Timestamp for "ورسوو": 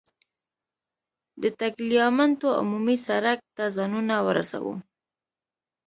4.27-4.73